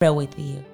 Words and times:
pray 0.00 0.08
with 0.08 0.38
you. 0.38 0.64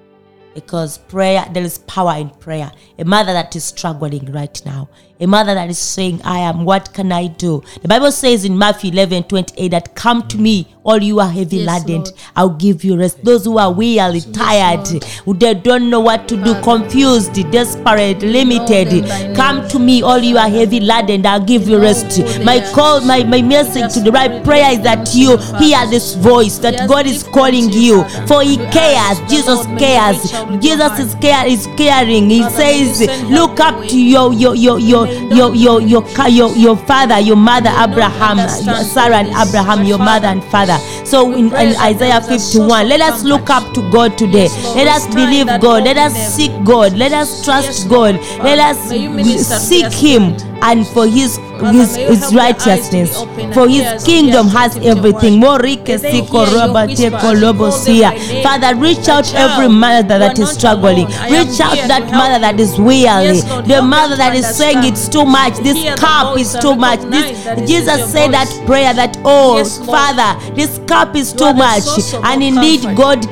Because 0.55 0.99
prayer 0.99 1.45
there 1.51 1.63
is 1.63 1.79
power 1.79 2.15
in 2.15 2.29
prayer. 2.29 2.71
A 2.97 3.03
mother 3.03 3.33
that 3.33 3.53
is 3.57 3.65
struggling 3.65 4.31
right 4.31 4.65
now 4.65 4.87
a 5.19 5.25
mother 5.25 5.53
that 5.53 5.69
is 5.69 5.79
saying 5.79 6.21
i 6.23 6.39
am 6.39 6.63
what 6.65 6.93
can 6.93 7.11
i 7.11 7.27
do? 7.27 7.63
The 7.81 7.87
bible 7.87 8.11
says 8.11 8.45
in 8.45 8.57
matthew 8.57 8.91
11 8.91 9.23
28 9.23 9.67
that 9.69 9.95
come 9.95 10.27
to 10.27 10.37
me 10.37 10.67
all 10.83 11.01
you 11.03 11.19
are 11.19 11.27
heavy 11.29 11.57
Yes, 11.57 11.83
laden. 11.83 12.03
Lord. 12.03 12.13
i'll 12.35 12.49
give 12.49 12.83
you 12.83 12.97
rest. 12.97 13.21
Those 13.23 13.43
who 13.43 13.57
are 13.57 13.71
weary 13.73 14.21
tired 14.21 14.87
who 15.25 15.33
they 15.33 15.53
don't 15.53 15.89
know 15.89 15.99
what 15.99 16.27
to 16.29 16.37
do. 16.41 16.53
Confused 16.61 17.33
desperate 17.51 18.21
limited. 18.21 18.87
them 18.87 19.01
by 19.09 19.23
name. 19.23 19.35
come 19.35 19.67
to 19.67 19.79
me 19.79 20.01
all 20.01 20.17
you 20.19 20.37
are 20.37 20.47
heavy 20.47 20.79
laden. 20.79 21.25
I'll 21.25 21.43
give 21.43 21.67
you 21.67 21.77
rest. 21.79 22.19
my 22.45 22.59
call 22.73 23.01
my, 23.01 23.23
my 23.23 23.41
message 23.41 23.93
to 23.95 23.99
the 23.99 24.11
right 24.11 24.43
prayer 24.45 24.71
is 24.71 24.81
that 24.81 25.13
you 25.13 25.37
hear 25.59 25.85
this 25.89 26.15
voice 26.15 26.57
that 26.59 26.87
god 26.87 27.05
is 27.05 27.23
calling 27.23 27.69
you. 27.71 28.03
For 28.27 28.41
he 28.43 28.57
cares. 28.71 29.19
jesus 29.29 29.65
cares. 29.77 30.31
jesus 30.61 30.99
is 30.99 31.15
care 31.15 31.45
is 31.47 31.67
caring. 31.75 32.29
He 32.29 32.43
says 32.51 33.01
look 33.29 33.59
up 33.59 33.85
to 33.89 33.99
your 33.99 34.31
your 34.33 34.55
your 34.55 34.79
your 34.79 35.06
your 35.35 35.53
your 35.55 35.81
your, 35.81 36.03
your, 36.27 36.55
your 36.55 36.77
father 36.77 37.19
your 37.19 37.35
mother 37.35 37.69
abraham 37.69 38.37
sarah 38.83 39.17
and 39.17 39.29
abraham 39.29 39.83
your 39.83 39.97
mother 39.97 40.27
and 40.27 40.43
father. 40.45 40.77
So 41.05 41.33
in, 41.33 41.47
in 41.47 41.75
isaiah 41.79 42.21
51 42.21 42.87
let 42.87 43.01
us 43.01 43.23
look 43.23 43.49
up 43.49 43.73
to 43.73 43.81
god 43.91 44.17
today. 44.17 44.49
let 44.75 44.87
us 44.87 45.07
believe 45.07 45.47
god. 45.61 45.83
let 45.83 45.97
us 45.97 46.13
seek 46.35 46.51
god. 46.63 46.93
Let 46.93 47.11
us 47.13 47.43
trust 47.43 47.89
god. 47.89 48.15
Let 48.43 48.59
us 48.59 48.89
May 48.89 48.97
you 48.97 49.09
minister 49.09 49.55
to 49.55 49.59
seek 49.59 49.91
him 49.91 50.35
and 50.61 50.87
for 50.87 51.07
his 51.07 51.37
his, 51.71 51.95
his 51.95 52.31
help 52.31 52.57
their 52.59 52.69
eyes 52.69 52.89
to 52.89 52.97
be 52.97 53.03
righteousness. 53.07 53.23
for 53.53 53.67
his 53.67 54.03
kingdom 54.03 54.47
has 54.47 54.77
everything 54.77 55.41
word. 55.41 55.61
Morike 55.61 55.87
May 55.87 55.97
they 55.97 56.21
siko 56.21 56.45
hear 56.45 56.57
your 56.57 56.67
roba 56.67 56.85
whisper, 56.85 57.09
teko 57.09 57.19
call 57.19 57.33
lobo 57.35 57.69
them 57.69 57.79
sia. 57.79 58.09
by 58.11 58.17
name. 58.17 58.43
father 58.43 58.75
reach 58.75 59.07
out 59.09 59.33
every 59.33 59.67
mother 59.67 60.19
that 60.19 60.37
is 60.39 60.49
struggling. 60.51 61.05
alone. 61.07 61.13
I 61.19 61.27
am 61.27 61.47
reach 61.47 61.59
out 61.59 61.77
that 61.87 62.11
mother 62.11 62.39
that 62.39 62.59
is 62.59 62.77
weary. 62.79 63.41
The 63.67 63.81
mother 63.81 64.15
that 64.15 64.35
is 64.35 64.47
saying 64.55 64.83
it's 64.83 65.07
too 65.09 65.25
much. 65.25 65.57
This 65.57 65.99
cup 65.99 66.37
is 66.37 66.55
too 66.61 66.75
much. 66.75 66.99
This 67.01 67.67
jesus 67.67 68.11
said 68.11 68.31
that 68.31 68.47
prayer 68.65 68.93
that 68.93 69.17
oh 69.25 69.63
father 69.85 70.53
this 70.55 70.79
cup 70.87 71.15
is 71.15 71.33
too 71.33 71.53
much 71.53 71.83
and 72.23 72.43
indeed 72.43 72.81
god 72.95 73.25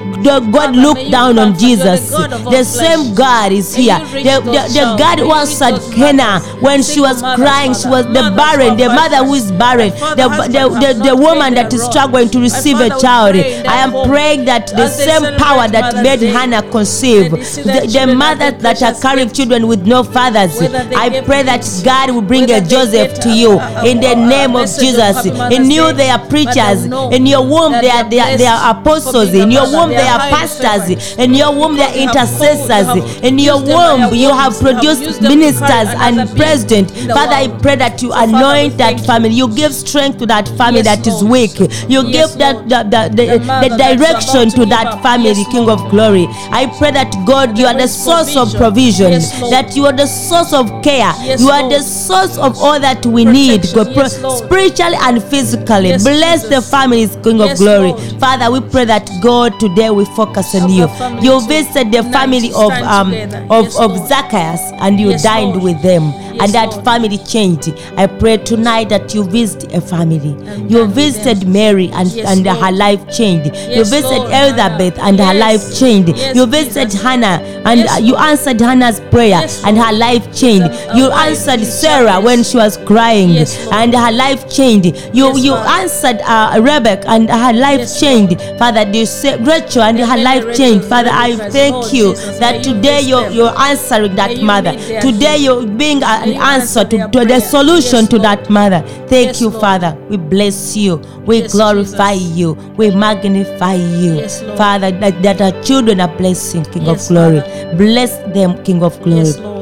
god 0.51 0.75
looked 0.75 1.09
down 1.11 1.37
on 1.39 1.53
comfort. 1.53 1.61
You 1.61 1.81
are 1.81 1.97
the 1.97 1.97
jesus 1.97 2.11
God 2.11 2.33
of 2.33 2.45
all 2.47 2.51
the 2.51 2.63
same 2.63 3.15
god 3.15 3.51
is 3.51 3.75
here. 3.75 3.99
the, 3.99 4.41
the, 4.43 4.61
the 4.73 4.95
god 4.97 5.17
May 5.17 5.23
who 5.23 5.27
you 5.27 5.33
answered 5.33 5.73
reach 5.73 5.81
those 5.81 5.93
Hannah 5.93 6.39
when 6.61 6.83
she 6.83 6.99
was 7.01 7.21
crying 7.21 7.73
she 7.73 7.87
was 7.87 8.05
the 8.07 8.33
barren 8.35 8.77
the 8.77 8.87
mother 8.89 9.23
who 9.25 9.33
is 9.35 9.51
barren 9.51 9.91
the, 9.91 10.27
the, 10.49 11.01
the, 11.03 11.15
woman 11.15 11.53
that 11.53 11.73
is 11.73 11.83
struggling 11.83 12.29
to 12.29 12.39
receive 12.39 12.79
a 12.79 12.89
child. 12.99 13.35
i 13.35 13.77
am 13.85 13.91
praying 14.07 14.45
that 14.45 14.67
the 14.67 14.87
same 14.87 15.37
power 15.37 15.67
that 15.67 16.03
made 16.03 16.21
hannah 16.21 16.61
conceive 16.71 17.31
may 17.31 17.37
they 17.39 17.43
see 17.43 17.61
the, 17.63 18.05
the 18.05 18.15
mothers 18.15 18.61
that 18.61 18.81
are 18.83 18.93
carrying 19.01 19.29
children 19.29 19.67
with 19.67 19.85
no 19.87 20.03
fathers 20.03 20.61
i 20.95 21.21
pray 21.25 21.43
that 21.43 21.61
god 21.83 22.11
will 22.11 22.21
bring 22.21 22.49
a 22.51 22.61
joseph 22.61 23.19
to 23.19 23.29
you 23.29 23.51
in 23.85 23.99
the 23.99 24.15
name 24.15 24.55
of 24.55 24.67
jesus 24.79 25.25
in 25.51 25.69
you 25.69 25.93
they 25.93 26.09
are 26.09 26.23
preachers 26.27 26.85
in 27.13 27.25
your 27.25 27.43
womb 27.45 27.71
they 27.73 27.89
are, 27.89 28.07
they 28.09 28.19
are, 28.19 28.37
they 28.37 28.45
are 28.47 28.71
apostles 28.79 29.33
in 29.33 29.51
your 29.51 29.65
womb 29.71 29.89
they 29.89 30.07
are 30.07 30.14
are 30.15 30.29
pastors 30.29 31.15
in 31.17 31.33
your 31.33 31.51
womb 31.53 31.75
they 31.75 31.83
are 31.83 31.91
Because 31.93 32.01
you 32.01 32.07
have 32.07 32.29
called, 32.37 32.97
you 32.97 33.03
intercessors 33.03 33.23
in 33.23 33.39
your 33.39 33.55
used 33.59 33.67
them 33.67 33.77
by 33.77 34.07
womb. 34.07 34.13
you 34.15 34.29
have 34.29 34.61
wombs. 34.61 34.61
You 34.61 34.71
have 34.71 34.75
produced 34.75 35.01
used 35.01 35.21
them 35.21 35.31
to 35.31 35.37
carry 35.37 35.85
ministers 35.85 35.89
and 35.99 36.37
president. 36.37 36.91
father 36.91 37.35
i 37.35 37.47
pray 37.61 37.75
that 37.75 38.01
you 38.01 38.09
So, 38.11 38.15
Father, 38.15 38.31
we 38.31 38.37
anoint 38.37 38.77
that 38.77 38.99
family. 39.01 39.29
You 39.35 39.47
give 39.55 39.73
strength 39.73 40.17
to 40.19 40.25
that 40.27 40.47
family 40.57 40.81
that 40.83 41.05
is 41.07 41.23
weak. 41.23 41.59
You 41.89 42.03
give 42.11 42.31
that 42.37 42.67
the, 42.69 42.83
the, 42.83 43.09
the, 43.15 43.25
The 43.37 43.45
mother 43.45 43.69
the 43.69 43.77
that 43.77 43.91
is 43.95 44.01
direction 44.01 44.49
to 44.51 44.65
that 44.67 45.01
family 45.03 45.33
king 45.51 45.69
of 45.69 45.89
glory. 45.89 46.27
I 46.51 46.65
pray 46.77 46.91
that 46.91 47.11
god 47.25 47.57
you 47.57 47.65
are 47.65 47.73
the 47.73 47.87
source 47.87 48.35
of 48.35 48.53
provision. 48.53 48.65
provision. 48.65 49.11
Yes, 49.11 49.41
Lord. 49.41 49.53
that 49.53 49.75
you 49.75 49.85
are 49.85 49.93
the 49.93 50.05
source 50.07 50.53
of 50.53 50.69
care. 50.83 51.11
You 51.37 51.49
are 51.49 51.69
the 51.69 51.81
source 51.81 52.37
of 52.37 52.57
all 52.57 52.79
that 52.79 53.05
we 53.05 53.25
need. 53.25 53.61
Protection. 53.61 53.83
God, 53.83 53.93
pro- 53.93 54.03
Yes, 54.03 54.21
Lord. 54.21 54.45
spiritually 54.45 54.97
and 55.01 55.23
physically. 55.23 55.91
Bless 55.97 56.47
the 56.47 56.61
families 56.61 57.17
king 57.23 57.41
of 57.41 57.57
glory. 57.57 57.93
Father 58.19 58.51
we 58.51 58.59
pray 58.69 58.85
that 58.85 59.09
god 59.21 59.59
today 59.59 59.89
we 59.89 60.04
focus 60.05 60.55
on 60.55 60.69
you. 60.69 60.87
You 61.21 61.45
visited 61.47 61.91
the 61.91 62.03
family 62.11 62.49
of 62.53 62.71
um 62.71 63.13
of, 63.49 63.65
Yes, 63.65 63.79
of 63.79 63.97
zacchaeus 64.07 64.61
and 64.79 64.99
you 64.99 65.09
Yes, 65.11 65.23
dined 65.23 65.51
Lord. 65.51 65.63
with 65.63 65.81
them. 65.81 66.11
Yes, 66.11 66.35
and 66.43 66.53
that 66.53 66.71
Lord. 66.71 66.85
family 66.85 67.17
changed. 67.19 67.73
I 67.97 68.07
pray 68.07 68.37
tonight 68.37 68.89
that 68.89 69.13
you 69.13 69.23
visit 69.23 69.73
a 69.73 69.81
family. 69.81 70.35
And 70.47 70.69
you 70.69 70.85
visited 70.87 71.47
mary 71.47 71.89
and, 71.93 72.11
and 72.17 72.43
Lord. 72.45 72.57
her 72.57 72.71
life 72.71 73.01
changed. 73.15 73.55
You 73.69 73.83
visited 73.85 74.23
elizabeth 74.31 74.97
and 74.99 75.19
her 75.19 75.33
life 75.33 75.63
changed. 75.77 76.17
You 76.35 76.45
visited 76.45 76.93
hannah 76.99 77.39
and 77.65 78.05
you 78.05 78.15
answered 78.15 78.59
hannah's 78.59 78.99
prayer 79.11 79.41
and 79.65 79.77
her 79.77 79.93
life 79.93 80.25
changed. 80.35 80.67
It's 80.71 80.83
a- 80.87 80.91
a 80.91 80.97
you 80.97 81.11
answered 81.11 81.61
sarah 81.65 82.19
when 82.19 82.43
she 82.43 82.57
was 82.57 82.77
crying 82.85 83.37
and 83.71 83.93
her 83.95 84.11
life 84.11 84.49
changed. 84.49 84.95
You 85.13 85.37
you 85.37 85.53
answered 85.55 86.19
uh, 86.23 86.59
rebecca 86.61 87.07
and 87.09 87.29
her 87.29 87.53
life 87.53 87.87
changed. 87.99 88.41
Father 88.59 88.85
do 88.85 88.99
you 88.99 89.05
said 89.05 89.45
rachel 89.47 89.83
and 89.83 89.94
Are 90.01 90.05
her 90.05 90.17
life 90.23 90.55
changed 90.55 90.85
father 90.85 91.09
i 91.11 91.35
thank 91.49 91.93
you 91.93 92.13
that 92.39 92.63
today 92.63 93.01
you're, 93.01 93.29
you're 93.29 93.55
answering 93.57 94.15
that 94.15 94.41
mother. 94.41 94.71
Today 95.01 95.37
you're 95.37 95.65
being 95.65 96.03
an 96.03 96.33
answer 96.41 96.83
to, 96.83 97.09
to 97.09 97.25
the 97.25 97.39
solution 97.39 98.07
to 98.07 98.19
that 98.19 98.49
mother. 98.49 98.81
Thank 99.07 99.41
you 99.41 99.51
father. 99.51 99.97
We 100.09 100.17
bless 100.17 100.75
you. 100.75 100.97
We 101.25 101.47
glorify 101.47 102.13
you. 102.13 102.53
We 102.77 102.91
magnify 102.91 103.75
you. 103.75 104.27
Father 104.57 104.91
that, 104.91 105.21
that 105.23 105.41
our 105.41 105.63
children 105.63 105.99
are 106.01 106.15
blessing 106.17 106.65
king 106.65 106.87
of 106.87 107.05
glory. 107.07 107.41
Bless 107.77 108.17
them 108.33 108.63
king 108.63 108.83
of 108.83 109.01
glory. 109.01 109.54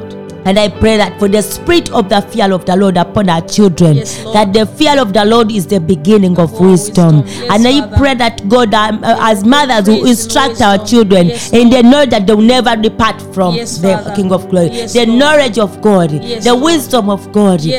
And 0.46 0.60
I 0.60 0.70
pray 0.70 0.98
that 0.98 1.20
for 1.20 1.28
the 1.28 1.42
spirit 1.42 1.90
of 1.92 2.10
the 2.10 2.22
fear 2.22 2.52
of 2.52 2.66
the 2.66 2.76
Lord 2.76 2.98
upon 2.98 3.30
our 3.30 3.42
children, 3.42 3.96
Yes, 3.98 4.24
that 4.34 4.54
the 4.54 4.66
fear 4.66 5.00
of 5.00 5.14
the 5.14 5.24
Lord 5.26 5.52
is 5.52 5.68
the 5.68 5.80
beginning 5.80 6.38
of 6.38 6.54
Of 6.54 6.60
wisdom. 6.60 7.22
wisdom. 7.22 7.44
Yes, 7.44 7.52
and 7.52 7.68
I 7.68 7.80
Father. 7.82 7.98
pray 7.98 8.14
that 8.16 8.50
God, 8.50 8.74
um, 8.74 9.04
uh, 9.04 9.18
as 9.22 9.44
mothers, 9.46 9.88
will 9.88 10.06
instruct 10.06 10.62
our 10.62 10.78
children 10.86 11.28
Yes, 11.30 11.54
and 11.54 11.72
they 11.72 11.82
know 11.82 12.06
that 12.06 12.28
they 12.28 12.34
will 12.34 12.42
never 12.44 12.76
depart 12.76 13.22
from 13.34 13.56
the 13.56 13.66
Father. 13.66 14.14
King 14.16 14.32
of 14.32 14.50
Glory. 14.50 14.70
The 14.70 15.06
knowledge 15.06 15.58
of 15.60 15.82
God, 15.82 16.10
the 16.10 16.56
wisdom 16.62 17.10
of 17.10 17.32
God, 17.32 17.60
the, 17.62 17.72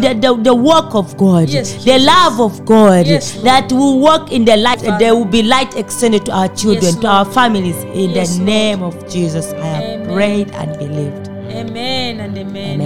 the, 0.00 0.14
the, 0.20 0.42
the 0.42 0.54
work 0.54 0.94
of 0.94 1.16
God, 1.16 1.48
the 1.48 1.98
love 1.98 2.40
of 2.40 2.64
God, 2.64 3.06
that 3.06 3.70
will 3.72 3.98
walk 3.98 4.30
in 4.32 4.44
the 4.44 4.56
light. 4.56 4.80
Father. 4.80 4.98
There 4.98 5.14
will 5.14 5.24
be 5.24 5.42
light 5.42 5.76
extended 5.76 6.26
to 6.26 6.32
our 6.32 6.48
children, 6.48 7.00
to 7.00 7.06
our 7.06 7.24
families. 7.24 7.76
In 7.94 8.12
the 8.12 8.42
name 8.44 8.82
of 8.82 9.08
Jesus, 9.10 9.52
I 9.54 9.66
have 9.66 10.08
prayed 10.08 10.50
and 10.52 10.78
believed. 10.78 11.31
Amen 11.52 12.20
and 12.20 12.38
amen. 12.38 12.80